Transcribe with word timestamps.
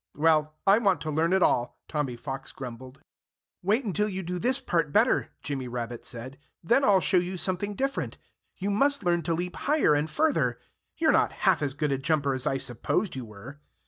"Well, 0.15 0.55
I 0.65 0.79
want 0.79 0.99
to 1.01 1.11
learn 1.11 1.31
it 1.31 1.43
all," 1.43 1.77
Tommy 1.87 2.15
Fox 2.15 2.51
grumbled. 2.51 3.01
"Wait 3.61 3.85
until 3.85 4.09
you 4.09 4.23
do 4.23 4.39
this 4.39 4.59
part 4.59 4.91
better," 4.91 5.29
Jimmy 5.43 5.67
Rabbit 5.67 6.03
said. 6.07 6.39
"Then 6.63 6.83
I'll 6.83 7.01
show 7.01 7.17
you 7.19 7.37
something 7.37 7.75
different. 7.75 8.17
You 8.57 8.71
must 8.71 9.03
learn 9.03 9.21
to 9.21 9.35
leap 9.35 9.55
higher 9.55 9.93
and 9.93 10.09
further. 10.09 10.57
You're 10.97 11.11
not 11.11 11.33
half 11.45 11.61
as 11.61 11.75
good 11.75 11.91
a 11.91 11.99
jumper 11.99 12.33
as 12.33 12.47
I 12.47 12.57
supposed 12.57 13.15
you 13.15 13.25
were." 13.25 13.59